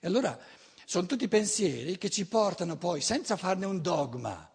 E 0.00 0.06
allora 0.06 0.38
sono 0.84 1.06
tutti 1.06 1.28
pensieri 1.28 1.98
che 1.98 2.10
ci 2.10 2.26
portano 2.26 2.76
poi, 2.76 3.00
senza 3.00 3.36
farne 3.36 3.66
un 3.66 3.82
dogma, 3.82 4.50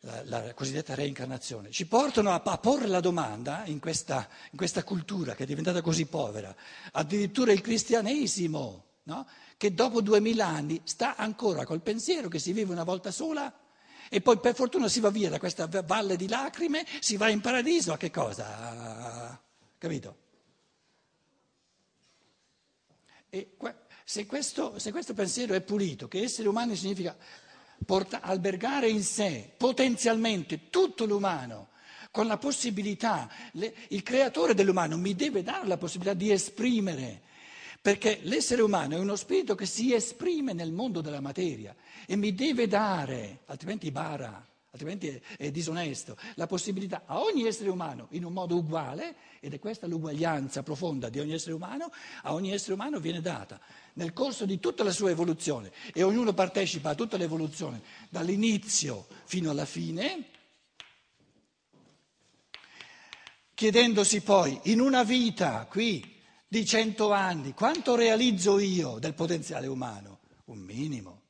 la, 0.00 0.22
la 0.24 0.54
cosiddetta 0.54 0.94
reincarnazione, 0.94 1.70
ci 1.70 1.86
portano 1.86 2.30
a, 2.30 2.42
a 2.44 2.58
porre 2.58 2.86
la 2.86 3.00
domanda 3.00 3.64
in 3.66 3.80
questa, 3.80 4.28
in 4.50 4.56
questa, 4.56 4.84
cultura 4.84 5.34
che 5.34 5.44
è 5.44 5.46
diventata 5.46 5.82
così 5.82 6.06
povera, 6.06 6.54
addirittura 6.92 7.52
il 7.52 7.60
cristianesimo, 7.60 8.84
no? 9.04 9.26
che 9.56 9.74
dopo 9.74 10.00
duemila 10.00 10.46
anni 10.46 10.80
sta 10.84 11.16
ancora 11.16 11.64
col 11.64 11.80
pensiero 11.80 12.28
che 12.28 12.38
si 12.38 12.52
vive 12.52 12.72
una 12.72 12.84
volta 12.84 13.10
sola 13.10 13.52
e 14.08 14.20
poi 14.20 14.38
per 14.38 14.54
fortuna 14.54 14.88
si 14.88 15.00
va 15.00 15.10
via 15.10 15.30
da 15.30 15.38
questa 15.38 15.68
valle 15.84 16.16
di 16.16 16.28
lacrime, 16.28 16.86
si 17.00 17.16
va 17.16 17.28
in 17.28 17.40
paradiso, 17.40 17.92
a 17.92 17.96
che 17.96 18.10
cosa? 18.10 19.40
Capito? 19.78 20.22
E 23.23 23.23
se 24.04 24.26
questo, 24.26 24.78
se 24.78 24.92
questo 24.92 25.14
pensiero 25.14 25.54
è 25.54 25.60
pulito, 25.60 26.08
che 26.08 26.22
essere 26.22 26.48
umani 26.48 26.76
significa 26.76 27.16
porta, 27.84 28.20
albergare 28.20 28.88
in 28.88 29.02
sé 29.02 29.52
potenzialmente 29.56 30.70
tutto 30.70 31.04
l'umano, 31.04 31.68
con 32.10 32.26
la 32.26 32.38
possibilità, 32.38 33.28
le, 33.52 33.74
il 33.88 34.02
creatore 34.02 34.54
dell'umano 34.54 34.96
mi 34.96 35.14
deve 35.14 35.42
dare 35.42 35.66
la 35.66 35.76
possibilità 35.78 36.14
di 36.14 36.30
esprimere, 36.30 37.22
perché 37.80 38.20
l'essere 38.22 38.62
umano 38.62 38.94
è 38.94 38.98
uno 38.98 39.16
spirito 39.16 39.54
che 39.54 39.66
si 39.66 39.92
esprime 39.92 40.52
nel 40.52 40.72
mondo 40.72 41.00
della 41.00 41.20
materia 41.20 41.74
e 42.06 42.16
mi 42.16 42.32
deve 42.34 42.68
dare, 42.68 43.40
altrimenti 43.46 43.90
bara 43.90 44.46
altrimenti 44.74 45.06
è, 45.08 45.20
è, 45.38 45.50
disonesto, 45.50 46.16
la 46.34 46.48
possibilità 46.48 47.04
a 47.06 47.20
ogni 47.20 47.46
essere 47.46 47.70
umano 47.70 48.08
in 48.10 48.24
un 48.24 48.32
modo 48.32 48.56
uguale, 48.56 49.14
ed 49.38 49.54
è 49.54 49.58
questa 49.60 49.86
l'uguaglianza 49.86 50.62
profonda 50.62 51.08
di 51.08 51.20
ogni 51.20 51.32
essere 51.32 51.54
umano, 51.54 51.90
a 52.22 52.34
ogni 52.34 52.50
essere 52.50 52.74
umano 52.74 52.98
viene 52.98 53.20
data 53.20 53.60
nel 53.94 54.12
corso 54.12 54.44
di 54.44 54.58
tutta 54.58 54.82
la 54.82 54.90
sua 54.90 55.10
evoluzione 55.10 55.72
e 55.92 56.02
ognuno 56.02 56.34
partecipa 56.34 56.90
a 56.90 56.94
tutta 56.94 57.16
l'evoluzione 57.16 57.82
dall'inizio 58.10 59.06
fino 59.24 59.50
alla 59.50 59.64
fine, 59.64 60.30
chiedendosi 63.54 64.22
poi 64.22 64.58
in 64.64 64.80
una 64.80 65.04
vita 65.04 65.66
qui 65.70 66.20
di 66.48 66.66
cento 66.66 67.12
anni 67.12 67.54
quanto 67.54 67.94
realizzo 67.94 68.58
io 68.58 68.98
del 68.98 69.14
potenziale 69.14 69.68
umano? 69.68 70.18
Un 70.46 70.58
minimo. 70.58 71.23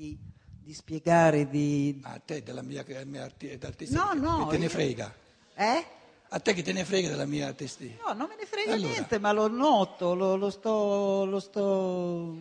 Di, 0.00 0.18
di 0.62 0.72
spiegare, 0.72 1.50
di... 1.50 2.00
A 2.04 2.18
te 2.24 2.42
della 2.42 2.62
mia, 2.62 2.82
mia 3.04 3.24
artista 3.24 4.12
no, 4.12 4.14
no, 4.14 4.46
che 4.46 4.52
te 4.52 4.58
ne 4.58 4.68
frega? 4.70 5.14
Eh? 5.54 5.86
A 6.28 6.40
te 6.40 6.54
che 6.54 6.62
te 6.62 6.72
ne 6.72 6.86
frega 6.86 7.10
della 7.10 7.26
mia 7.26 7.48
artistica? 7.48 8.02
No, 8.06 8.14
non 8.14 8.28
me 8.28 8.36
ne 8.36 8.46
frega 8.46 8.72
allora. 8.72 8.88
niente, 8.88 9.18
ma 9.18 9.32
lo 9.32 9.48
noto, 9.48 10.14
lo, 10.14 10.36
lo, 10.36 10.48
sto, 10.48 11.26
lo, 11.26 11.38
sto, 11.38 12.36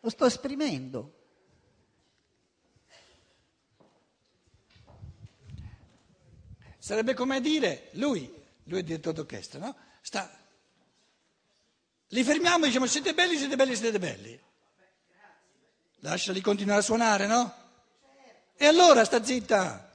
lo 0.00 0.10
sto 0.10 0.26
esprimendo. 0.26 1.20
Sarebbe 6.76 7.14
come 7.14 7.40
dire, 7.40 7.88
lui, 7.92 8.30
lui 8.64 8.80
è 8.80 8.82
direttore 8.82 9.14
d'orchestra, 9.14 9.58
no? 9.60 9.74
Sta, 10.02 10.30
li 12.08 12.24
fermiamo 12.24 12.64
e 12.64 12.66
diciamo 12.66 12.86
siete 12.86 13.14
belli, 13.14 13.38
siete 13.38 13.56
belli, 13.56 13.74
siete 13.74 13.98
belli. 13.98 14.40
Lasciali 16.04 16.40
continuare 16.40 16.80
a 16.80 16.82
suonare, 16.82 17.26
no? 17.26 17.54
E 18.56 18.66
allora 18.66 19.04
sta 19.04 19.22
zitta. 19.22 19.88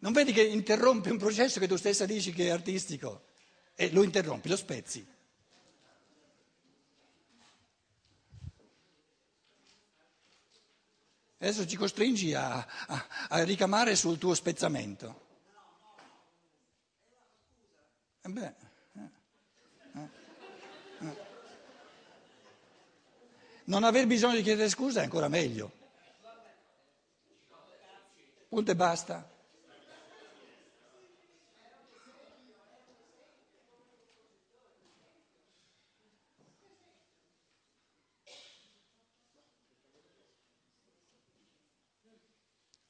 Non 0.00 0.12
vedi 0.12 0.32
che 0.32 0.42
interrompe 0.42 1.10
un 1.10 1.18
processo 1.18 1.60
che 1.60 1.68
tu 1.68 1.76
stessa 1.76 2.04
dici 2.04 2.32
che 2.32 2.46
è 2.46 2.50
artistico 2.50 3.26
e 3.76 3.92
lo 3.92 4.02
interrompi, 4.02 4.48
lo 4.48 4.56
spezzi. 4.56 5.06
Adesso 11.38 11.64
ci 11.66 11.76
costringi 11.76 12.34
a, 12.34 12.56
a, 12.56 13.06
a 13.28 13.42
ricamare 13.44 13.94
sul 13.94 14.18
tuo 14.18 14.34
spezzamento. 14.34 15.28
E 18.22 18.28
eh 18.28 18.32
beh. 18.32 18.68
Non 23.70 23.84
aver 23.84 24.08
bisogno 24.08 24.34
di 24.34 24.42
chiedere 24.42 24.68
scusa 24.68 25.00
è 25.00 25.04
ancora 25.04 25.28
meglio. 25.28 25.70
Punto 28.48 28.70
e 28.72 28.74
basta. 28.74 29.30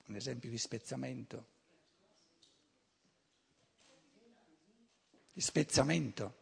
Un 0.06 0.16
esempio 0.16 0.48
di 0.48 0.56
spezzamento. 0.56 1.46
Di 5.34 5.40
spezzamento 5.42 6.38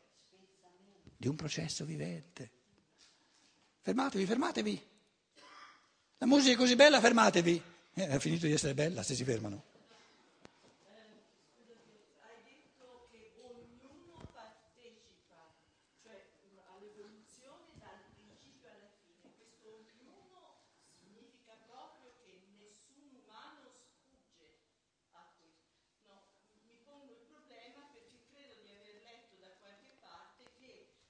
di 1.16 1.26
un 1.26 1.34
processo 1.34 1.84
vivente. 1.84 2.57
Fermatevi, 3.88 4.26
fermatevi. 4.26 4.86
La 6.18 6.26
musica 6.26 6.52
è 6.52 6.56
così 6.58 6.76
bella, 6.76 7.00
fermatevi. 7.00 7.62
Eh, 7.94 8.08
è 8.08 8.18
finito 8.18 8.44
di 8.44 8.52
essere 8.52 8.74
bella 8.74 9.02
se 9.02 9.14
si 9.14 9.24
fermano. 9.24 9.64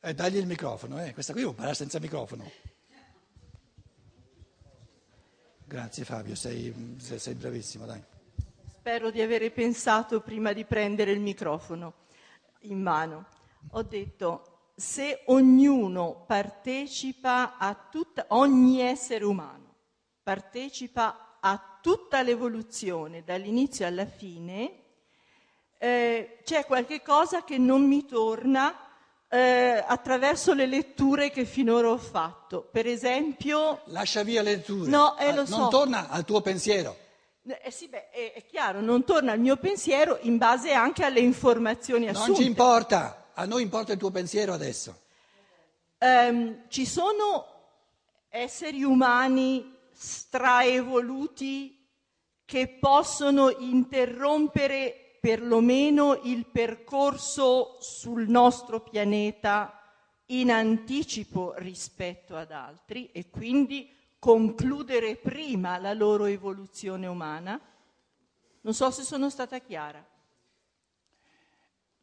Eh, 0.09 0.15
dagli 0.15 0.39
il 0.39 0.47
microfono, 0.47 1.05
eh. 1.05 1.13
questa 1.13 1.35
qui 1.35 1.43
può 1.43 1.53
parlare 1.53 1.75
senza 1.75 1.99
microfono. 1.99 2.51
Grazie 5.67 6.05
Fabio, 6.05 6.35
sei, 6.35 6.97
sei 6.97 7.35
bravissimo, 7.35 7.85
dai. 7.85 8.03
Spero 8.71 9.11
di 9.11 9.21
avere 9.21 9.51
pensato 9.51 10.23
prima 10.23 10.55
di 10.55 10.65
prendere 10.65 11.11
il 11.11 11.21
microfono 11.21 11.93
in 12.61 12.81
mano. 12.81 13.27
Ho 13.73 13.83
detto, 13.83 14.71
se 14.77 15.25
ognuno 15.27 16.25
partecipa 16.27 17.59
a 17.59 17.75
tutta, 17.75 18.25
ogni 18.29 18.81
essere 18.81 19.27
umano 19.27 19.75
partecipa 20.23 21.37
a 21.39 21.79
tutta 21.83 22.23
l'evoluzione 22.23 23.25
dall'inizio 23.25 23.87
alla 23.87 24.07
fine, 24.07 24.85
eh, 25.77 26.39
c'è 26.45 26.65
qualche 26.65 27.03
cosa 27.03 27.45
che 27.45 27.59
non 27.59 27.87
mi 27.87 28.07
torna 28.07 28.88
eh, 29.29 29.85
attraverso 29.87 30.55
le 30.55 30.67
letture 30.67 31.31
che 31.31 31.45
finora 31.45 31.91
ho 31.91 31.99
fatto. 31.99 32.69
Per 32.71 32.87
esempio... 32.87 33.83
Lascia 33.87 34.23
via 34.23 34.43
le 34.43 34.57
letture. 34.57 34.89
No, 34.89 35.17
eh, 35.19 35.33
lo 35.33 35.43
ah, 35.43 35.47
non 35.49 35.71
torna 35.71 36.09
al 36.09 36.25
tuo 36.25 36.41
pensiero. 36.41 36.97
Eh 37.63 37.71
sì, 37.71 37.89
beh, 37.89 38.11
è, 38.11 38.33
è, 38.35 38.45
chiaro, 38.45 38.81
non 38.81 39.05
torna 39.05 39.33
al 39.33 39.41
mio 39.41 39.57
pensiero 39.57 40.19
in 40.23 40.37
base 40.37 40.73
anche 40.73 41.05
alle 41.05 41.21
informazioni 41.21 42.09
assunte. 42.09 42.31
Non 42.31 42.41
ci 42.41 42.47
importa, 42.47 43.31
a 43.33 43.45
noi 43.47 43.63
importa 43.63 43.93
il 43.93 43.99
tuo 43.99 44.11
pensiero 44.11 44.53
adesso. 44.53 45.01
Um, 45.99 46.65
ci 46.69 46.85
sono 46.85 47.47
esseri 48.29 48.83
umani 48.83 49.77
straevoluti 49.93 51.87
che 52.45 52.69
possono 52.79 53.51
interrompere 53.51 55.08
perlomeno 55.21 56.21
il 56.25 56.47
percorso 56.47 57.77
sul 57.81 58.29
nostro 58.29 58.81
pianeta 58.81 59.73
in 60.27 60.51
anticipo 60.51 61.55
rispetto 61.57 62.37
ad 62.37 62.53
altri 62.53 63.11
e 63.13 63.31
quindi 63.31 63.91
concludere 64.19 65.17
prima 65.17 65.79
la 65.79 65.93
loro 65.93 66.27
evoluzione 66.27 67.07
umana? 67.07 67.61
Non 68.61 68.75
so 68.75 68.91
se 68.91 69.03
sono 69.03 69.31
stata 69.31 69.59
chiara. 69.61 70.05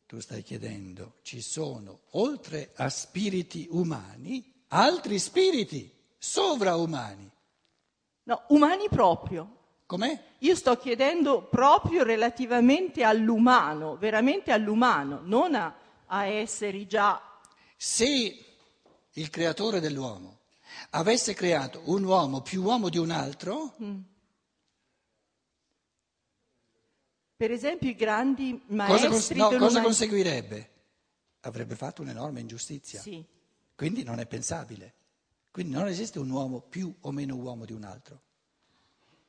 Tu 0.08 0.20
stai 0.20 0.44
chiedendo, 0.44 1.16
ci 1.24 1.42
sono, 1.42 2.02
oltre 2.12 2.72
a 2.76 2.90
spiriti 2.90 3.68
umani, 3.72 4.64
altri 4.68 5.20
spiriti 5.20 5.92
sovraumani. 6.18 7.32
No, 8.24 8.44
umani 8.50 8.88
proprio. 8.90 9.64
Com'è? 9.86 10.24
Io 10.40 10.56
sto 10.56 10.78
chiedendo 10.78 11.44
proprio 11.44 12.04
relativamente 12.04 13.04
all'umano, 13.04 13.98
veramente 13.98 14.52
all'umano, 14.52 15.22
non 15.24 15.54
a, 15.54 15.76
a 16.08 16.26
esseri 16.26 16.88
già... 16.88 17.22
Se 17.78 18.46
il 19.12 19.30
creatore 19.30 19.80
dell'uomo 19.80 20.40
avesse 20.92 21.34
creato 21.34 21.82
un 21.86 22.04
uomo 22.04 22.42
più 22.42 22.64
uomo 22.64 22.90
di 22.90 22.98
un 22.98 23.12
altro, 23.12 23.76
Per 27.38 27.52
esempio 27.52 27.90
i 27.90 27.96
grandi 27.96 28.62
cosa, 28.66 28.74
maestri 28.76 29.38
cons- 29.38 29.52
no, 29.52 29.58
cosa 29.58 29.82
conseguirebbe? 29.82 30.70
Avrebbe 31.42 31.76
fatto 31.76 32.02
un'enorme 32.02 32.40
ingiustizia. 32.40 33.02
Sì. 33.02 33.24
Quindi 33.76 34.04
non 34.04 34.20
è 34.20 34.26
pensabile. 34.26 34.94
Quindi 35.52 35.74
non 35.74 35.88
esiste 35.88 36.18
un 36.18 36.30
uomo 36.30 36.62
più 36.62 36.94
o 37.02 37.12
meno 37.12 37.36
uomo 37.36 37.66
di 37.66 37.74
un 37.74 37.84
altro. 37.84 38.22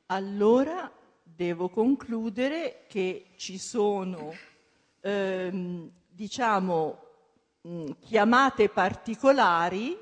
Allora 0.07 0.89
devo 1.21 1.69
concludere 1.69 2.85
che 2.87 3.33
ci 3.35 3.57
sono, 3.57 4.33
ehm, 5.01 5.91
diciamo, 6.07 7.03
mh, 7.61 7.91
chiamate 7.99 8.69
particolari, 8.69 9.97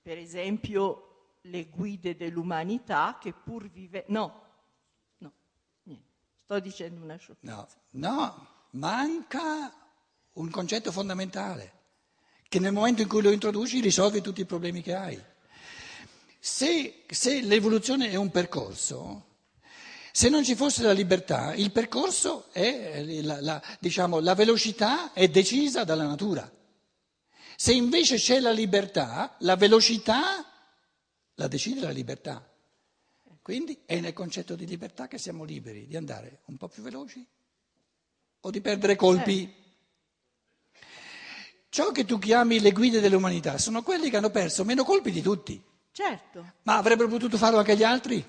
per 0.00 0.16
esempio 0.16 1.02
le 1.42 1.66
guide 1.66 2.16
dell'umanità, 2.16 3.18
che 3.20 3.34
pur 3.34 3.68
vive... 3.68 4.04
No, 4.08 4.42
no, 5.18 5.32
niente, 5.82 6.08
sto 6.42 6.58
dicendo 6.58 7.02
una 7.02 7.16
sciocchezza. 7.16 7.66
No, 7.90 8.14
no, 8.14 8.48
manca 8.70 9.70
un 10.32 10.50
concetto 10.50 10.90
fondamentale, 10.90 11.72
che 12.48 12.58
nel 12.60 12.72
momento 12.72 13.02
in 13.02 13.08
cui 13.08 13.20
lo 13.20 13.30
introduci 13.30 13.80
risolvi 13.80 14.22
tutti 14.22 14.40
i 14.40 14.46
problemi 14.46 14.80
che 14.80 14.94
hai. 14.94 15.22
Se, 16.48 17.02
se 17.08 17.40
l'evoluzione 17.40 18.08
è 18.08 18.14
un 18.14 18.30
percorso, 18.30 19.38
se 20.12 20.28
non 20.28 20.44
ci 20.44 20.54
fosse 20.54 20.84
la 20.84 20.92
libertà, 20.92 21.52
il 21.56 21.72
percorso 21.72 22.52
è, 22.52 23.02
la, 23.20 23.40
la, 23.40 23.60
diciamo, 23.80 24.20
la 24.20 24.36
velocità 24.36 25.12
è 25.12 25.26
decisa 25.26 25.82
dalla 25.82 26.06
natura. 26.06 26.48
Se 27.56 27.72
invece 27.72 28.14
c'è 28.14 28.38
la 28.38 28.52
libertà, 28.52 29.34
la 29.40 29.56
velocità 29.56 30.46
la 31.34 31.48
decide 31.48 31.80
la 31.80 31.90
libertà. 31.90 32.48
Quindi 33.42 33.82
è 33.84 33.98
nel 33.98 34.12
concetto 34.12 34.54
di 34.54 34.66
libertà 34.66 35.08
che 35.08 35.18
siamo 35.18 35.42
liberi 35.42 35.88
di 35.88 35.96
andare 35.96 36.42
un 36.44 36.56
po' 36.58 36.68
più 36.68 36.84
veloci 36.84 37.26
o 38.38 38.50
di 38.52 38.60
perdere 38.60 38.94
colpi. 38.94 39.52
Ciò 41.70 41.90
che 41.90 42.04
tu 42.04 42.20
chiami 42.20 42.60
le 42.60 42.70
guide 42.70 43.00
dell'umanità 43.00 43.58
sono 43.58 43.82
quelli 43.82 44.10
che 44.10 44.16
hanno 44.16 44.30
perso 44.30 44.64
meno 44.64 44.84
colpi 44.84 45.10
di 45.10 45.20
tutti. 45.20 45.74
Certo. 45.96 46.52
Ma 46.64 46.76
avrebbero 46.76 47.08
potuto 47.08 47.38
farlo 47.38 47.56
anche 47.56 47.74
gli 47.74 47.82
altri? 47.82 48.22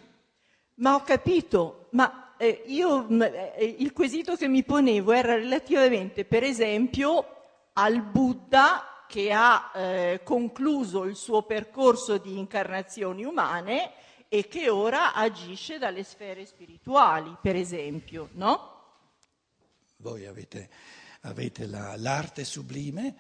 Ma 0.76 0.96
ho 0.96 1.02
capito, 1.02 1.90
ma 1.92 2.34
eh, 2.38 2.64
io 2.68 3.06
eh, 3.10 3.76
il 3.80 3.92
quesito 3.92 4.38
che 4.38 4.48
mi 4.48 4.64
ponevo 4.64 5.12
era 5.12 5.36
relativamente, 5.36 6.24
per 6.24 6.44
esempio, 6.44 7.26
al 7.74 8.02
Buddha 8.04 9.04
che 9.06 9.34
ha 9.34 9.74
eh, 9.76 10.22
concluso 10.24 11.04
il 11.04 11.18
suo 11.18 11.42
percorso 11.42 12.18
di 12.18 12.38
incarnazioni 12.38 13.26
umane 13.26 13.92
e 14.30 14.48
che 14.48 14.70
ora 14.70 15.14
agisce 15.14 15.78
dalle 15.78 16.06
sfere 16.06 16.46
spirituali, 16.46 17.36
per 17.42 17.58
esempio, 17.58 18.30
no? 18.36 18.76
Voi 19.98 20.26
avete, 20.26 20.70
avete 21.24 21.66
la- 21.66 21.98
l'arte 21.98 22.46
sublime, 22.46 23.16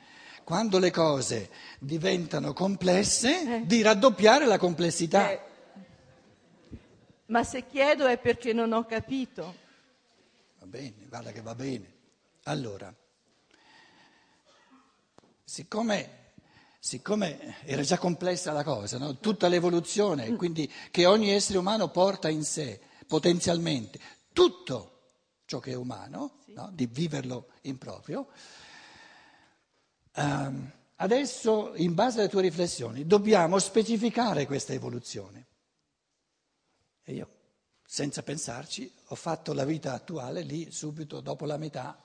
quando 0.47 0.79
le 0.79 0.91
cose 0.91 1.49
diventano 1.77 2.53
complesse, 2.53 3.63
di 3.65 3.81
raddoppiare 3.81 4.45
la 4.45 4.57
complessità. 4.57 5.29
Eh, 5.29 5.41
ma 7.25 7.43
se 7.43 7.67
chiedo 7.67 8.05
è 8.05 8.17
perché 8.17 8.53
non 8.53 8.71
ho 8.71 8.85
capito. 8.85 9.53
Va 10.59 10.65
bene, 10.65 10.93
guarda 11.09 11.33
che 11.33 11.41
va 11.41 11.53
bene. 11.53 11.93
Allora, 12.43 12.95
siccome, 15.43 16.31
siccome 16.79 17.57
era 17.65 17.81
già 17.81 17.97
complessa 17.97 18.53
la 18.53 18.63
cosa, 18.63 18.97
no? 18.97 19.17
tutta 19.17 19.49
l'evoluzione, 19.49 20.33
quindi 20.37 20.71
che 20.91 21.05
ogni 21.05 21.31
essere 21.31 21.57
umano 21.57 21.89
porta 21.89 22.29
in 22.29 22.45
sé 22.45 22.79
potenzialmente 23.05 23.99
tutto 24.31 25.09
ciò 25.43 25.59
che 25.59 25.71
è 25.71 25.75
umano, 25.75 26.37
no? 26.45 26.69
di 26.71 26.85
viverlo 26.85 27.49
in 27.63 27.77
proprio, 27.77 28.29
ehm, 30.17 30.71
adesso, 30.95 31.73
in 31.75 31.93
base 31.93 32.19
alle 32.19 32.29
tue 32.29 32.41
riflessioni, 32.41 33.05
dobbiamo 33.05 33.59
specificare 33.59 34.45
questa 34.45 34.73
evoluzione. 34.73 35.45
E 37.03 37.13
io, 37.13 37.29
senza 37.85 38.23
pensarci, 38.23 38.91
ho 39.07 39.15
fatto 39.15 39.53
la 39.53 39.63
vita 39.63 39.93
attuale 39.93 40.41
lì 40.41 40.71
subito 40.71 41.21
dopo 41.21 41.45
la 41.45 41.57
metà, 41.57 41.97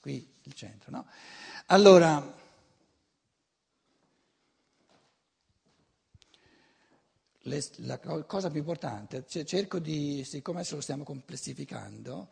qui 0.00 0.34
il 0.42 0.52
centro. 0.54 0.90
No? 0.90 1.06
Allora, 1.66 2.34
le- 7.42 7.70
la 7.76 7.98
co- 7.98 8.24
cosa 8.24 8.50
più 8.50 8.58
importante, 8.60 9.24
cerco 9.26 9.78
di, 9.78 10.24
siccome 10.24 10.58
adesso 10.60 10.74
lo 10.76 10.80
stiamo 10.80 11.04
complessificando, 11.04 12.28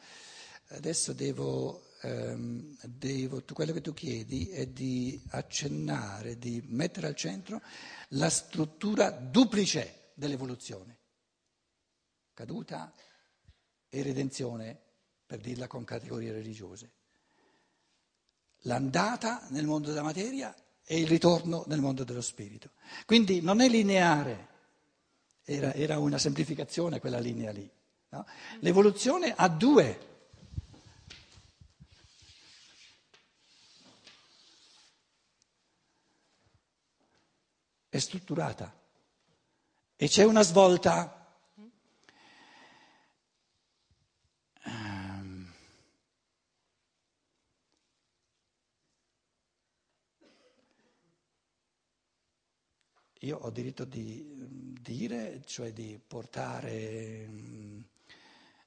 adesso 0.69 1.12
devo, 1.12 1.82
ehm, 2.06 2.76
devo- 2.85 3.43
quello 3.53 3.73
che 3.73 3.81
tu 3.81 3.93
chiedi 3.93 4.49
è 4.49 4.67
di 4.67 5.20
accennare, 5.31 6.38
di 6.38 6.62
mettere 6.67 7.06
al 7.06 7.17
centro 7.17 7.61
la 8.11 8.31
struttura 8.31 9.11
duplice 9.11 10.11
dell'evoluzione 10.14 10.99
caduta 12.37 12.93
e 13.88 14.03
redenzione, 14.03 14.79
per 15.25 15.41
dirla 15.41 15.67
con 15.67 15.85
categorie 15.85 16.32
religiose. 16.32 16.93
L'andata 18.64 19.47
nel 19.49 19.64
mondo 19.64 19.88
della 19.88 20.03
materia 20.03 20.55
e 20.85 21.00
il 21.00 21.06
ritorno 21.06 21.64
nel 21.67 21.81
mondo 21.81 22.05
dello 22.05 22.20
spirito. 22.20 22.73
Quindi 23.06 23.41
non 23.41 23.62
è 23.62 23.69
lineare, 23.69 24.49
era, 25.44 25.73
era 25.73 25.99
una 25.99 26.19
semplificazione 26.19 27.00
quella 27.00 27.19
linea 27.19 27.53
lì. 27.53 27.69
no? 28.11 28.26
L'evoluzione 28.61 29.32
ha 29.35 29.49
due. 29.49 30.14
È 37.96 37.98
strutturata 37.98 38.78
e 39.96 40.06
c'è 40.06 40.22
una 40.25 40.43
svolta. 40.43 41.34
Ehm, 44.64 45.50
Io 53.20 53.38
ho 53.38 53.48
diritto 53.50 53.84
di 53.86 54.22
mm, 54.22 54.74
dire, 54.82 55.41
cioè 55.46 55.72
di 55.72 55.98
portare, 56.06 57.26
mm, 57.26 57.81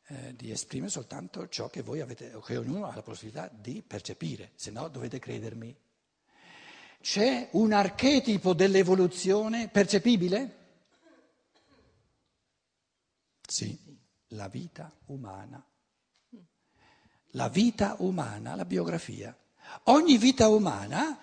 eh, 0.07 0.35
di 0.35 0.49
esprimere 0.49 0.89
soltanto 0.89 1.47
ciò 1.49 1.69
che 1.69 1.83
voi 1.83 1.99
avete, 2.01 2.35
che 2.43 2.57
ognuno 2.57 2.87
ha 2.87 2.95
la 2.95 3.03
possibilità 3.03 3.47
di 3.47 3.83
percepire, 3.85 4.53
se 4.55 4.71
no 4.71 4.87
dovete 4.87 5.19
credermi. 5.19 5.77
C'è 7.01 7.49
un 7.53 7.71
archetipo 7.71 8.53
dell'evoluzione 8.53 9.69
percepibile? 9.69 10.57
Sì, 13.47 13.77
la 14.29 14.47
vita 14.47 14.91
umana. 15.05 15.63
La 17.33 17.47
vita 17.49 17.95
umana, 17.99 18.55
la 18.55 18.65
biografia. 18.65 19.35
Ogni 19.83 20.17
vita 20.17 20.49
umana 20.49 21.19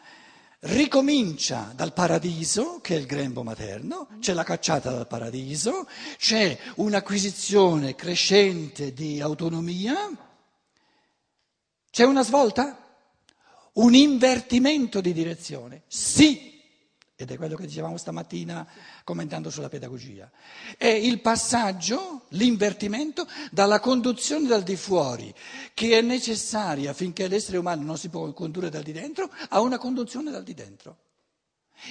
ricomincia 0.60 1.72
dal 1.74 1.92
paradiso, 1.92 2.80
che 2.80 2.96
è 2.96 2.98
il 2.98 3.06
grembo 3.06 3.42
materno, 3.42 4.08
c'è 4.18 4.32
la 4.32 4.44
cacciata 4.44 4.90
dal 4.90 5.06
paradiso, 5.06 5.86
c'è 6.16 6.58
un'acquisizione 6.76 7.94
crescente 7.94 8.92
di 8.92 9.20
autonomia, 9.20 9.94
c'è 11.90 12.04
una 12.04 12.22
svolta, 12.22 12.85
un 13.76 13.94
invertimento 13.94 15.00
di 15.00 15.12
direzione. 15.12 15.82
Sì, 15.86 16.54
ed 17.18 17.30
è 17.30 17.36
quello 17.36 17.56
che 17.56 17.66
dicevamo 17.66 17.96
stamattina 17.96 18.66
commentando 19.02 19.48
sulla 19.48 19.70
pedagogia. 19.70 20.30
È 20.76 20.86
il 20.86 21.20
passaggio, 21.20 22.26
l'invertimento 22.30 23.26
dalla 23.50 23.80
conduzione 23.80 24.46
dal 24.46 24.62
di 24.62 24.76
fuori, 24.76 25.34
che 25.72 25.98
è 25.98 26.02
necessaria 26.02 26.92
finché 26.92 27.26
l'essere 27.26 27.56
umano 27.56 27.82
non 27.82 27.96
si 27.96 28.10
può 28.10 28.30
condurre 28.32 28.68
dal 28.68 28.82
di 28.82 28.92
dentro, 28.92 29.30
a 29.48 29.60
una 29.60 29.78
conduzione 29.78 30.30
dal 30.30 30.42
di 30.42 30.54
dentro. 30.54 30.98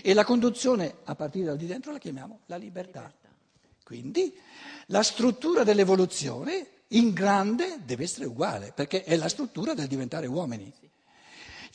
E 0.02 0.14
la 0.14 0.24
conduzione 0.24 0.98
a 1.04 1.16
partire 1.16 1.46
dal 1.46 1.58
di 1.58 1.68
dentro 1.68 1.92
la 1.92 2.00
chiamiamo 2.00 2.42
la 2.46 2.58
libertà. 2.58 3.12
Quindi 3.84 4.36
la 4.88 5.04
struttura 5.04 5.64
dell'evoluzione 5.64 6.68
in 6.90 7.14
grande 7.14 7.80
deve 7.84 8.04
essere 8.04 8.26
uguale, 8.26 8.72
perché 8.74 9.04
è 9.04 9.16
la 9.16 9.30
struttura 9.30 9.74
del 9.74 9.88
diventare 9.88 10.28
uomini. 10.28 10.72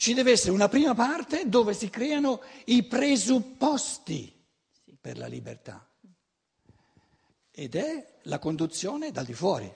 Ci 0.01 0.15
deve 0.15 0.31
essere 0.31 0.49
una 0.49 0.67
prima 0.67 0.95
parte 0.95 1.47
dove 1.47 1.75
si 1.75 1.91
creano 1.91 2.41
i 2.65 2.81
presupposti 2.81 4.33
per 4.99 5.19
la 5.19 5.27
libertà. 5.27 5.87
ed 7.51 7.75
è 7.75 8.13
la 8.23 8.39
conduzione 8.39 9.11
dal 9.11 9.25
di 9.25 9.35
fuori. 9.35 9.71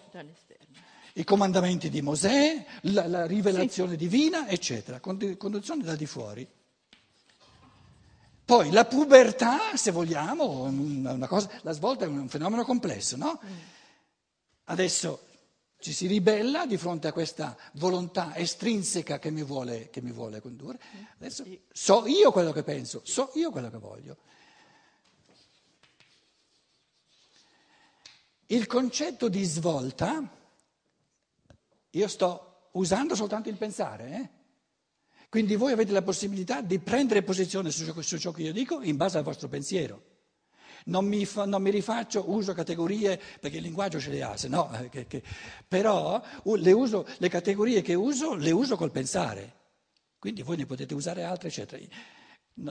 I 1.14 1.24
comandamenti 1.24 1.92
di 1.92 2.02
Mosè, 2.02 2.66
la, 2.82 3.06
la 3.06 3.28
rivelazione 3.28 3.92
sì. 3.92 3.98
divina, 3.98 4.48
eccetera, 4.48 5.00
conduzione 5.00 5.84
dal 5.84 5.96
di 5.96 6.08
fuori. 6.08 6.50
Poi 8.46 8.72
la 8.72 8.86
pubertà, 8.86 9.78
se 9.78 9.92
vogliamo, 9.92 10.64
una 10.64 11.28
cosa, 11.28 11.52
la 11.62 11.72
svolta 11.72 12.06
è 12.06 12.08
un 12.08 12.30
fenomeno 12.30 12.66
complesso, 12.66 13.16
no? 13.16 13.40
Mm. 13.46 13.58
Adesso 14.64 15.25
ci 15.86 15.94
si 15.94 16.08
ribella 16.08 16.66
di 16.66 16.78
fronte 16.78 17.10
a 17.10 17.14
questa 17.14 17.56
volontà 17.74 18.36
estrinseca 18.36 19.20
che 19.20 19.30
mi 19.30 19.44
vuole, 19.44 19.92
che 19.92 20.02
mi 20.02 20.12
vuole 20.12 20.42
condurre. 20.42 20.80
Adesso 21.20 21.46
so 21.72 22.08
io 22.08 22.32
quello 22.32 22.52
che 22.52 22.64
penso, 22.64 23.02
so 23.04 23.30
io 23.36 23.52
quello 23.52 23.70
che 23.70 23.78
voglio. 23.78 24.18
Il 28.48 28.66
concetto 28.66 29.30
di 29.30 29.44
svolta, 29.44 30.28
io 31.92 32.08
sto 32.08 32.70
usando 32.72 33.14
soltanto 33.14 33.50
il 33.50 33.58
pensare, 33.58 34.10
eh? 34.10 34.30
quindi 35.30 35.56
voi 35.56 35.72
avete 35.72 35.92
la 35.92 36.02
possibilità 36.02 36.62
di 36.62 36.80
prendere 36.80 37.22
posizione 37.22 37.70
su, 37.70 38.02
su 38.02 38.18
ciò 38.18 38.32
che 38.32 38.42
io 38.42 38.54
dico 38.54 38.82
in 38.82 38.98
base 38.98 39.20
al 39.20 39.24
vostro 39.24 39.48
pensiero. 39.50 40.15
Non 40.88 41.06
mi, 41.06 41.26
fa, 41.26 41.46
non 41.46 41.62
mi, 41.62 41.72
rifaccio, 41.72 42.30
uso 42.30 42.54
categorie 42.54 43.20
perché 43.40 43.58
il 43.58 43.64
linguaggio 43.64 44.00
ce 44.00 44.12
le 44.12 44.22
ha, 44.22 44.38
se 44.38 44.48
no, 44.48 44.72
eh, 44.72 44.90
che, 44.90 45.08
che, 45.08 45.24
però 45.68 46.22
le, 46.44 46.72
uso, 46.72 47.08
le 47.18 47.28
categorie 47.28 47.82
che 47.82 47.96
uso 47.96 48.36
le 48.36 48.52
uso 48.52 48.76
col 48.76 48.92
pensare, 48.92 49.54
quindi 50.20 50.44
voi 50.44 50.58
ne 50.58 50.68
potete 50.68 50.94
usare 50.94 51.24
altre, 51.24 51.48
eccetera. 51.48 51.84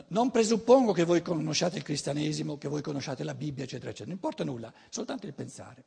Non 0.08 0.30
presuppongo 0.30 0.92
che 0.92 1.04
voi 1.04 1.22
conosciate 1.22 1.76
il 1.76 1.82
cristianesimo, 1.82 2.56
che 2.56 2.68
voi 2.68 2.82
conosciate 2.82 3.22
la 3.24 3.34
Bibbia, 3.34 3.64
eccetera, 3.64 3.90
eccetera, 3.90 4.06
non 4.06 4.16
importa 4.16 4.44
nulla, 4.44 4.72
soltanto 4.88 5.26
il 5.26 5.34
pensare. 5.34 5.84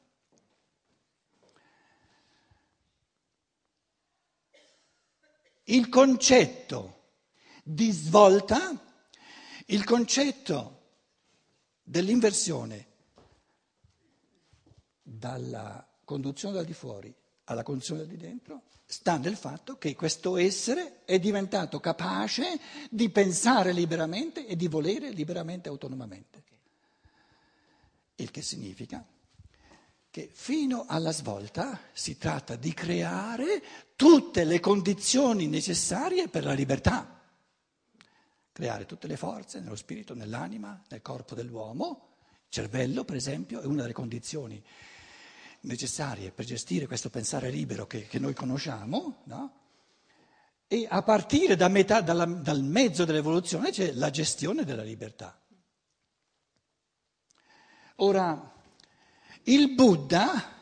Il 5.63 5.89
concetto 5.89 6.97
di 7.63 7.91
svolta, 7.91 8.59
il 9.65 9.83
concetto 9.83 10.76
dell'inversione 11.87 12.85
dalla 15.01 15.87
conduzione 16.03 16.55
da 16.55 16.63
di 16.63 16.73
fuori 16.73 17.15
alla 17.45 17.63
conduzione 17.63 18.01
da 18.01 18.07
di 18.07 18.17
dentro 18.17 18.63
sta 18.85 19.15
nel 19.15 19.37
fatto 19.37 19.77
che 19.77 19.95
questo 19.95 20.35
essere 20.35 21.05
è 21.05 21.17
diventato 21.17 21.79
capace 21.79 22.59
di 22.89 23.09
pensare 23.09 23.71
liberamente 23.71 24.45
e 24.45 24.57
di 24.57 24.67
volere 24.67 25.11
liberamente 25.11 25.69
e 25.69 25.71
autonomamente. 25.71 26.43
Il 28.15 28.31
che 28.31 28.41
significa 28.41 29.05
che 30.09 30.29
fino 30.33 30.85
alla 30.89 31.13
svolta 31.13 31.79
si 31.93 32.17
tratta 32.17 32.57
di 32.57 32.73
creare 32.73 33.63
tutte 33.95 34.43
le 34.43 34.59
condizioni 34.59 35.47
necessarie 35.47 36.27
per 36.27 36.43
la 36.43 36.53
libertà 36.53 37.16
creare 38.57 38.87
tutte 38.87 39.05
le 39.05 39.17
forze 39.17 39.59
nello 39.59 39.75
spirito, 39.75 40.15
nell'anima, 40.15 40.81
nel 40.89 41.03
corpo 41.03 41.35
dell'uomo. 41.35 42.15
Il 42.45 42.49
cervello, 42.49 43.03
per 43.03 43.15
esempio, 43.15 43.61
è 43.61 43.65
una 43.65 43.83
delle 43.83 43.93
condizioni 43.93 44.59
necessarie 45.61 46.31
per 46.31 46.43
gestire 46.43 46.87
questo 46.87 47.11
pensare 47.11 47.51
libero 47.51 47.85
che, 47.85 48.07
che 48.07 48.17
noi 48.17 48.33
conosciamo, 48.33 49.21
no? 49.25 49.53
E 50.65 50.87
a 50.89 51.03
partire 51.03 51.55
da 51.55 51.67
metà, 51.67 52.01
dalla, 52.01 52.25
dal 52.25 52.63
mezzo 52.63 53.05
dell'evoluzione 53.05 53.69
c'è 53.69 53.91
la 53.91 54.09
gestione 54.09 54.65
della 54.65 54.81
libertà. 54.81 55.39
Ora, 57.97 58.53
il 59.43 59.75
Buddha 59.75 60.56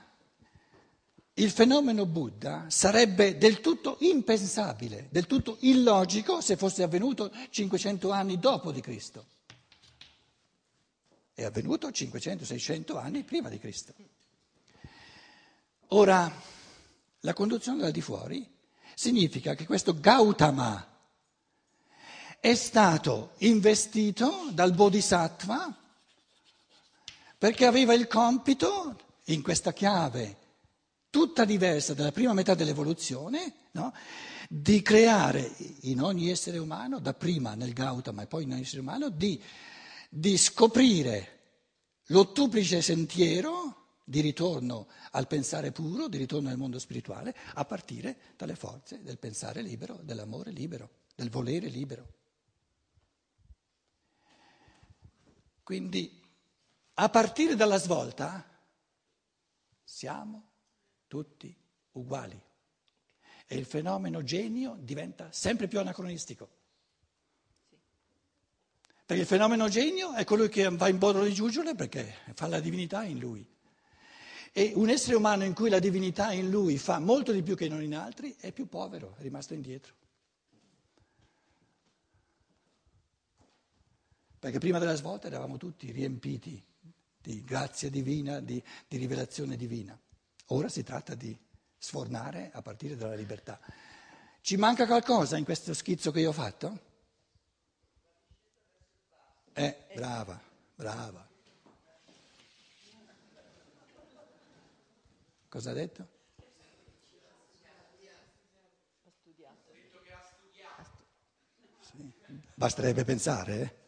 il 1.38 1.51
fenomeno 1.51 2.06
Buddha 2.06 2.65
sarebbe 2.70 3.38
del 3.38 3.60
tutto 3.60 3.98
impensabile, 4.00 5.08
del 5.12 5.27
tutto 5.27 5.58
illogico 5.62 6.39
se 6.39 6.56
fosse 6.56 6.84
avvenuto 6.84 7.32
500 7.50 8.12
anni 8.12 8.39
dopo 8.39 8.72
di 8.72 8.80
Cristo. 8.80 9.25
È 11.34 11.44
avvenuto 11.44 11.89
500-600 11.89 12.98
anni 12.98 13.24
prima 13.24 13.50
di 13.50 13.60
Cristo. 13.60 13.94
Ora, 15.89 16.32
la 17.20 17.34
conduzione 17.34 17.82
dal 17.82 17.92
di 17.92 18.01
fuori 18.01 18.48
significa 18.94 19.56
che 19.56 19.65
questo 19.65 20.00
Gautama 20.00 20.88
è 22.39 22.56
stato 22.56 23.34
investito 23.39 24.48
dal 24.51 24.74
Bodhisattva 24.74 25.75
perché 27.38 27.65
aveva 27.65 27.94
il 27.94 28.08
compito, 28.08 28.98
in 29.25 29.42
questa 29.42 29.74
chiave 29.74 30.44
tutta 31.16 31.46
diversa 31.46 31.94
dalla 31.94 32.12
prima 32.12 32.34
metà 32.34 32.56
dell'evoluzione, 32.56 33.70
no? 33.72 33.94
di 34.50 34.82
creare 34.82 35.50
in 35.84 36.02
ogni 36.02 36.30
essere 36.30 36.58
umano, 36.58 37.00
dapprima 37.00 37.56
nel 37.56 37.72
Gautama 37.72 38.24
e 38.24 38.28
poi 38.28 38.44
in 38.44 38.52
ogni 38.52 38.64
essere 38.64 38.82
umano, 38.82 39.08
di, 39.08 39.42
di 40.10 40.38
scoprire 40.38 41.40
l'ottuplice 42.08 42.82
sentiero 42.82 44.00
di 44.04 44.20
ritorno 44.20 44.88
al 45.12 45.26
pensare 45.28 45.72
puro, 45.72 46.10
di 46.10 46.18
ritorno 46.18 46.50
al 46.50 46.58
mondo 46.58 46.80
spirituale, 46.80 47.34
a 47.54 47.64
partire 47.64 48.18
dalle 48.36 48.58
forze 48.58 49.02
del 49.02 49.18
pensare 49.18 49.62
libero, 49.62 49.98
dell'amore 50.04 50.52
libero, 50.52 50.90
del 51.16 51.30
volere 51.30 51.70
libero. 51.70 52.08
Quindi, 55.64 56.22
a 56.96 57.08
partire 57.08 57.56
dalla 57.56 57.78
svolta, 57.78 58.46
siamo 59.82 60.50
tutti 61.08 61.56
uguali. 61.94 62.40
E 63.48 63.56
il 63.56 63.66
fenomeno 63.66 64.24
genio 64.24 64.78
diventa 64.80 65.32
sempre 65.32 65.68
più 65.68 65.80
anacronistico. 65.80 66.50
Perché 69.06 69.22
il 69.22 69.28
fenomeno 69.28 69.70
genio 69.70 70.14
è 70.14 70.24
colui 70.24 70.50
che 70.50 70.68
va 70.70 70.88
in 70.88 70.98
bodro 70.98 71.24
di 71.24 71.34
giuggiole 71.34 71.76
perché 71.76 72.12
fa 72.34 72.48
la 72.48 72.60
divinità 72.60 73.04
in 73.04 73.20
lui. 73.20 73.48
E 74.52 74.72
un 74.76 74.90
essere 74.90 75.16
umano 75.16 75.44
in 75.44 75.54
cui 75.54 75.70
la 75.70 75.80
divinità 75.80 76.32
in 76.32 76.50
lui 76.50 76.78
fa 76.78 76.98
molto 76.98 77.32
di 77.32 77.44
più 77.44 77.56
che 77.56 77.68
non 77.68 77.84
in 77.84 77.96
altri 77.96 78.36
è 78.40 78.52
più 78.52 78.68
povero, 78.68 79.16
è 79.18 79.22
rimasto 79.22 79.54
indietro. 79.54 79.94
Perché 84.40 84.60
prima 84.60 84.80
della 84.80 84.96
svolta 84.96 85.28
eravamo 85.28 85.58
tutti 85.58 85.92
riempiti 85.92 86.64
di 87.22 87.44
grazia 87.44 87.90
divina, 87.90 88.40
di, 88.40 88.62
di 88.88 88.98
rivelazione 88.98 89.56
divina. 89.56 90.00
Ora 90.50 90.70
si 90.70 90.84
tratta 90.84 91.16
di 91.16 91.38
sfornare 91.78 92.52
a 92.54 92.62
partire 92.62 92.96
dalla 92.96 93.16
libertà. 93.16 93.60
Ci 94.42 94.58
manca 94.58 94.86
qualcosa 94.86 95.38
in 95.38 95.44
questo 95.44 95.74
schizzo 95.74 96.12
che 96.12 96.20
io 96.20 96.30
ho 96.30 96.34
fatto? 96.34 96.80
Eh, 99.54 99.88
brava, 99.96 100.40
brava. 100.75 101.28
Cosa 105.48 105.72
ha 105.72 105.74
detto? 105.74 106.08
Sì. 111.80 112.12
Basterebbe 112.54 113.04
pensare, 113.04 113.62
eh? 113.62 113.84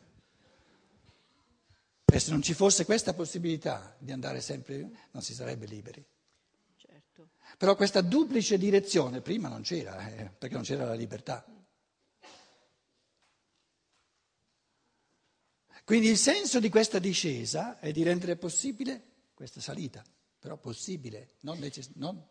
E 2.16 2.20
se 2.20 2.32
non 2.32 2.42
ci 2.42 2.54
fosse 2.54 2.86
questa 2.86 3.14
possibilità 3.14 3.96
di 4.00 4.12
andare 4.12 4.40
sempre, 4.40 4.90
non 5.12 5.22
si 5.22 5.34
sarebbe 5.34 5.66
liberi. 5.66 6.04
Però 7.58 7.76
questa 7.76 8.02
duplice 8.02 8.58
direzione 8.58 9.22
prima 9.22 9.48
non 9.48 9.62
c'era, 9.62 10.08
eh, 10.10 10.30
perché 10.30 10.56
non 10.56 10.64
c'era 10.64 10.86
la 10.86 10.94
libertà. 10.94 11.46
Quindi 15.88 16.10
il 16.10 16.18
senso 16.18 16.60
di 16.60 16.68
questa 16.68 17.00
discesa 17.00 17.80
è 17.80 17.94
di 17.94 18.04
rendere 18.04 18.36
possibile 18.36 19.30
questa 19.34 19.62
salita, 19.62 20.04
però 20.38 20.58
possibile, 20.58 21.38
non, 21.42 21.58
necess- 21.60 21.92
non 21.96 22.22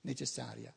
necessaria. 0.00 0.74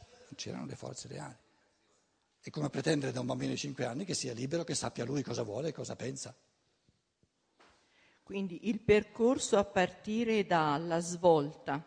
Non 0.00 0.36
c'erano 0.36 0.66
le 0.66 0.76
forze 0.76 1.08
reali. 1.08 1.36
È 2.40 2.50
come 2.50 2.70
pretendere 2.70 3.10
da 3.10 3.18
un 3.18 3.26
bambino 3.26 3.50
di 3.50 3.58
5 3.58 3.84
anni 3.84 4.04
che 4.04 4.14
sia 4.14 4.32
libero, 4.32 4.62
che 4.62 4.76
sappia 4.76 5.04
lui 5.04 5.24
cosa 5.24 5.42
vuole 5.42 5.70
e 5.70 5.72
cosa 5.72 5.96
pensa. 5.96 6.32
Quindi 8.28 8.68
il 8.68 8.80
percorso 8.80 9.56
a 9.56 9.64
partire 9.64 10.44
dalla 10.44 10.98
svolta 11.00 11.82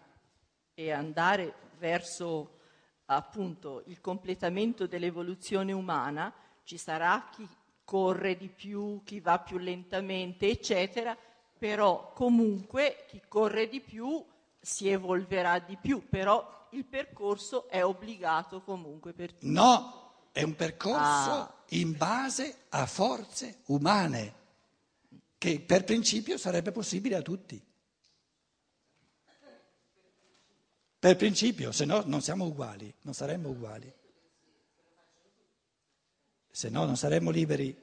e 0.73 0.91
andare 0.91 1.53
verso 1.77 2.57
appunto 3.05 3.83
il 3.85 4.01
completamento 4.01 4.87
dell'evoluzione 4.87 5.71
umana, 5.71 6.33
ci 6.63 6.79
sarà 6.79 7.29
chi 7.31 7.47
corre 7.83 8.37
di 8.37 8.49
più, 8.49 9.03
chi 9.03 9.19
va 9.19 9.37
più 9.37 9.59
lentamente, 9.59 10.49
eccetera, 10.49 11.15
però 11.59 12.11
comunque 12.13 13.05
chi 13.07 13.21
corre 13.27 13.67
di 13.69 13.79
più 13.79 14.25
si 14.59 14.89
evolverà 14.89 15.59
di 15.59 15.77
più, 15.79 16.09
però 16.09 16.69
il 16.71 16.85
percorso 16.85 17.69
è 17.69 17.85
obbligato 17.85 18.63
comunque 18.63 19.13
per 19.13 19.33
tutti. 19.33 19.47
No, 19.47 20.13
è 20.31 20.41
un 20.41 20.55
percorso 20.55 20.97
Ah. 20.97 21.53
in 21.69 21.95
base 21.95 22.61
a 22.69 22.87
forze 22.87 23.59
umane, 23.67 24.39
che 25.41 25.59
per 25.59 25.85
principio 25.85 26.37
sarebbe 26.37 26.71
possibile 26.71 27.15
a 27.15 27.23
tutti. 27.23 27.59
Per 30.99 31.15
principio, 31.15 31.71
se 31.71 31.83
no 31.83 32.03
non 32.05 32.21
siamo 32.21 32.45
uguali, 32.45 32.93
non 33.01 33.15
saremmo 33.15 33.49
uguali. 33.49 33.91
Se 36.51 36.69
no 36.69 36.85
non 36.85 36.95
saremmo 36.95 37.31
liberi. 37.31 37.75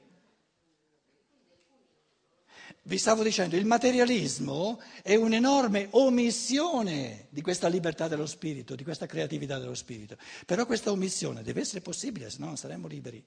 Vi 2.83 2.97
stavo 2.97 3.23
dicendo, 3.23 3.57
il 3.57 3.65
materialismo 3.65 4.79
è 5.03 5.15
un'enorme 5.15 5.89
omissione 5.91 7.27
di 7.29 7.41
questa 7.41 7.67
libertà 7.67 8.07
dello 8.07 8.25
spirito, 8.25 8.73
di 8.73 8.85
questa 8.85 9.05
creatività 9.05 9.59
dello 9.59 9.75
spirito. 9.75 10.15
Però 10.45 10.65
questa 10.65 10.91
omissione 10.91 11.43
deve 11.43 11.59
essere 11.59 11.81
possibile, 11.81 12.29
se 12.29 12.37
no 12.39 12.45
non 12.45 12.55
saremmo 12.55 12.87
liberi. 12.87 13.21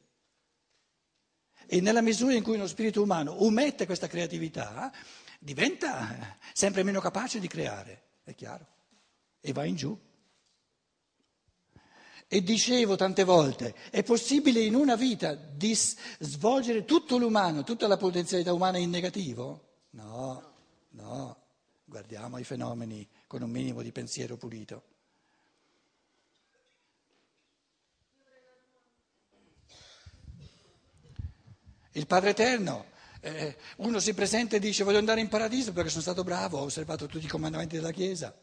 E 1.72 1.80
nella 1.80 2.02
misura 2.02 2.34
in 2.34 2.42
cui 2.42 2.56
uno 2.56 2.66
spirito 2.66 3.00
umano 3.00 3.44
omette 3.44 3.86
questa 3.86 4.06
creatività, 4.06 4.92
diventa 5.38 6.36
sempre 6.52 6.82
meno 6.82 7.00
capace 7.00 7.40
di 7.40 7.48
creare, 7.48 8.02
è 8.24 8.34
chiaro, 8.34 8.66
e 9.40 9.54
va 9.54 9.64
in 9.64 9.74
giù. 9.74 9.98
E 12.28 12.42
dicevo 12.42 12.96
tante 12.96 13.24
volte, 13.24 13.74
è 13.88 14.02
possibile 14.02 14.60
in 14.60 14.74
una 14.74 14.96
vita 14.96 15.32
di 15.32 15.74
s- 15.74 15.96
svolgere 16.18 16.84
tutto 16.84 17.16
l'umano, 17.16 17.64
tutta 17.64 17.88
la 17.88 17.96
potenzialità 17.96 18.52
umana 18.52 18.76
in 18.76 18.90
negativo? 18.90 19.84
No, 19.92 20.52
no, 20.90 21.36
guardiamo 21.86 22.36
i 22.36 22.44
fenomeni 22.44 23.08
con 23.26 23.40
un 23.40 23.50
minimo 23.50 23.80
di 23.80 23.92
pensiero 23.92 24.36
pulito. 24.36 24.91
Il 31.92 32.06
Padre 32.06 32.30
Eterno, 32.30 32.86
eh, 33.20 33.56
uno 33.76 33.98
si 33.98 34.14
presenta 34.14 34.56
e 34.56 34.58
dice 34.58 34.82
voglio 34.82 34.98
andare 34.98 35.20
in 35.20 35.28
paradiso 35.28 35.72
perché 35.72 35.90
sono 35.90 36.00
stato 36.00 36.24
bravo, 36.24 36.58
ho 36.58 36.62
osservato 36.62 37.06
tutti 37.06 37.26
i 37.26 37.28
comandamenti 37.28 37.76
della 37.76 37.90
Chiesa. 37.90 38.34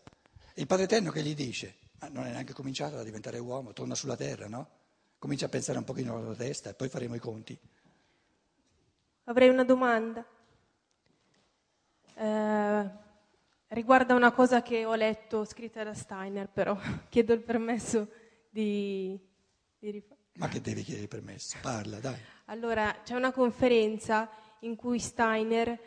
Il 0.53 0.67
Padre 0.67 0.83
Eterno 0.83 1.09
che 1.09 1.23
gli 1.23 1.33
dice? 1.33 1.77
Ma 1.99 2.09
non 2.09 2.25
è 2.27 2.31
neanche 2.31 2.53
cominciato 2.53 2.97
a 2.97 3.03
diventare 3.03 3.39
uomo, 3.39 3.73
torna 3.73 3.95
sulla 3.95 4.15
terra, 4.15 4.47
no? 4.47 4.69
Comincia 5.17 5.47
a 5.47 5.49
pensare 5.49 5.79
un 5.79 5.83
pochino 5.83 6.15
alla 6.15 6.25
tua 6.25 6.35
testa 6.35 6.69
e 6.69 6.73
poi 6.75 6.89
faremo 6.89 7.15
i 7.15 7.19
conti. 7.19 7.57
Avrei 9.23 9.49
una 9.49 9.63
domanda. 9.63 10.23
Eh, 12.15 12.89
riguarda 13.69 14.13
una 14.13 14.31
cosa 14.31 14.61
che 14.61 14.85
ho 14.85 14.95
letto 14.95 15.43
scritta 15.43 15.83
da 15.83 15.95
Steiner, 15.95 16.47
però 16.47 16.77
chiedo 17.09 17.33
il 17.33 17.41
permesso 17.41 18.07
di, 18.49 19.19
di 19.79 19.89
rifare. 19.89 20.18
Ma 20.39 20.47
che 20.47 20.61
devi 20.61 20.83
chiedere 20.83 21.07
permesso? 21.07 21.57
Parla, 21.61 21.99
dai. 21.99 22.15
Allora, 22.45 23.01
c'è 23.03 23.13
una 23.13 23.33
conferenza 23.33 24.29
in 24.59 24.77
cui 24.77 24.97
Steiner 24.97 25.77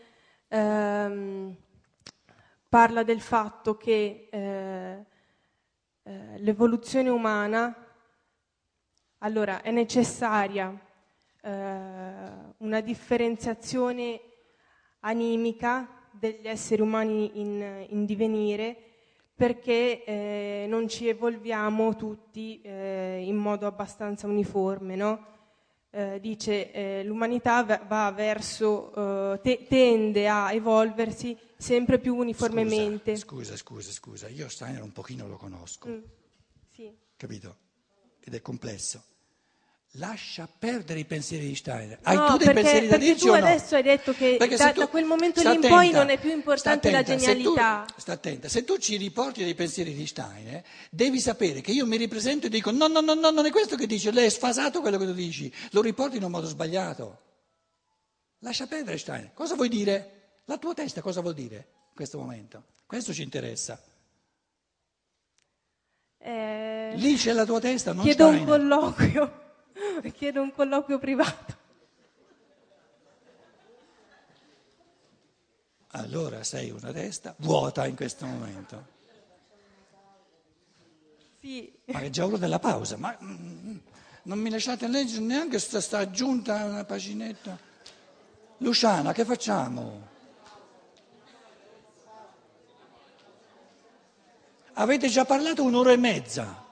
ehm, 0.46 1.56
parla 2.68 3.02
del 3.02 3.22
fatto 3.22 3.78
che 3.78 4.28
eh, 4.30 5.06
eh, 6.02 6.38
l'evoluzione 6.38 7.08
umana, 7.08 7.74
allora, 9.20 9.62
è 9.62 9.70
necessaria 9.70 10.78
eh, 11.40 11.50
una 12.58 12.80
differenziazione 12.82 14.20
animica 15.00 16.10
degli 16.10 16.46
esseri 16.46 16.82
umani 16.82 17.40
in, 17.40 17.86
in 17.88 18.04
divenire 18.04 18.91
perché 19.34 20.04
eh, 20.04 20.66
non 20.68 20.88
ci 20.88 21.08
evolviamo 21.08 21.96
tutti 21.96 22.60
eh, 22.62 23.22
in 23.24 23.36
modo 23.36 23.66
abbastanza 23.66 24.26
uniforme, 24.26 24.94
no? 24.96 25.26
Eh, 25.94 26.20
dice 26.20 26.72
eh, 26.72 27.04
l'umanità 27.04 27.62
verso, 28.14 29.34
eh, 29.34 29.40
te- 29.42 29.66
tende 29.68 30.26
a 30.26 30.52
evolversi 30.52 31.36
sempre 31.56 31.98
più 31.98 32.16
uniformemente. 32.16 33.16
Scusa, 33.16 33.56
scusa, 33.56 33.90
scusa, 33.90 33.90
scusa. 33.92 34.28
Io 34.28 34.48
Steiner 34.48 34.82
un 34.82 34.92
pochino 34.92 35.26
lo 35.28 35.36
conosco, 35.36 35.88
Mm, 35.88 36.00
sì. 36.68 36.90
capito? 37.16 37.56
Ed 38.20 38.34
è 38.34 38.40
complesso. 38.40 39.04
Lascia 39.96 40.48
perdere 40.58 41.00
i 41.00 41.04
pensieri 41.04 41.46
di 41.48 41.54
Steiner. 41.54 41.98
Hai 42.02 42.16
No, 42.16 42.26
tu 42.28 42.36
dei 42.38 42.46
perché- 42.46 42.62
pensieri 42.62 42.86
da 42.86 42.92
perché 42.92 43.04
dirci 43.04 43.26
tu 43.26 43.30
o 43.32 43.36
no? 43.38 43.44
adesso 43.46 43.74
hai 43.76 43.82
detto 43.82 44.12
che 44.14 44.36
da- 44.38 44.72
tu- 44.72 44.78
da 44.80 44.86
quel 44.86 45.04
momento 45.04 45.42
lì 45.42 45.54
in 45.54 45.60
poi 45.60 45.70
attenta, 45.88 45.98
non 45.98 46.08
è 46.08 46.18
più 46.18 46.30
importante 46.30 46.90
la 46.90 46.98
attenta, 47.00 47.20
tu- 47.26 47.28
genialità. 47.34 47.86
sta 47.98 48.12
attenta, 48.12 48.48
se 48.48 48.64
tu 48.64 48.78
ci 48.78 48.96
riporti 48.96 49.44
dei 49.44 49.54
pensieri 49.54 49.92
di 49.92 50.06
Steiner, 50.06 50.64
devi 50.90 51.20
sapere 51.20 51.60
che 51.60 51.72
io 51.72 51.84
mi 51.84 51.98
ripresento 51.98 52.46
e 52.46 52.48
dico 52.48 52.70
no, 52.70 52.86
no, 52.86 53.00
no, 53.00 53.12
no, 53.12 53.30
non 53.30 53.44
è 53.44 53.50
questo 53.50 53.76
che 53.76 53.86
dici, 53.86 54.10
lei 54.12 54.24
è 54.26 54.30
sfasato 54.30 54.80
quello 54.80 54.96
che 54.96 55.04
tu 55.04 55.12
dici, 55.12 55.52
lo 55.72 55.82
riporti 55.82 56.16
in 56.16 56.24
un 56.24 56.30
modo 56.30 56.46
sbagliato. 56.46 57.20
Lascia 58.38 58.66
perdere 58.66 58.96
Steiner. 58.96 59.32
Cosa 59.34 59.56
vuoi 59.56 59.68
dire? 59.68 60.38
La 60.46 60.56
tua 60.56 60.72
testa 60.72 61.02
cosa 61.02 61.20
vuol 61.20 61.34
dire 61.34 61.56
in 61.56 61.94
questo 61.94 62.16
momento? 62.18 62.64
Questo 62.86 63.12
ci 63.12 63.20
interessa. 63.22 63.78
Eh, 66.18 66.92
Lì 66.96 67.14
c'è 67.16 67.32
la 67.32 67.44
tua 67.44 67.60
testa, 67.60 67.92
non 67.92 68.04
chiedo 68.04 68.28
un 68.28 68.34
Steiner. 68.38 68.58
colloquio, 68.58 69.40
chiedo 70.14 70.42
un 70.42 70.52
colloquio 70.52 70.98
privato. 70.98 71.60
Allora 75.94 76.42
sei 76.42 76.70
una 76.70 76.90
testa 76.90 77.34
vuota 77.38 77.86
in 77.86 77.94
questo 77.94 78.24
momento. 78.24 78.86
Sì. 81.40 81.72
Ma 81.86 82.00
è 82.00 82.08
già 82.08 82.24
ora 82.24 82.38
della 82.38 82.58
pausa, 82.58 82.96
ma 82.96 83.16
mm, 83.22 83.76
non 84.22 84.38
mi 84.38 84.48
lasciate 84.48 84.86
leggere 84.88 85.22
neanche 85.22 85.58
sta, 85.58 85.80
sta 85.80 85.98
aggiunta 85.98 86.64
una 86.64 86.84
paginetta. 86.84 87.58
Luciana, 88.58 89.12
che 89.12 89.24
facciamo? 89.24 90.08
Avete 94.74 95.08
già 95.08 95.24
parlato 95.24 95.62
un'ora 95.62 95.92
e 95.92 95.96
mezza. 95.96 96.64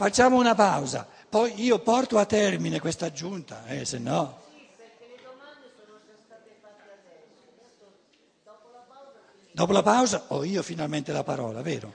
Facciamo 0.00 0.38
una 0.38 0.54
pausa, 0.54 1.06
poi 1.28 1.62
io 1.62 1.78
porto 1.80 2.16
a 2.16 2.24
termine 2.24 2.80
questa 2.80 3.04
aggiunta, 3.04 3.66
eh, 3.66 3.84
se 3.84 3.98
no. 3.98 4.40
Dopo 9.52 9.72
la 9.72 9.82
pausa 9.82 10.24
ho 10.28 10.42
io 10.42 10.62
finalmente 10.62 11.12
la 11.12 11.22
parola, 11.22 11.60
vero? 11.60 11.92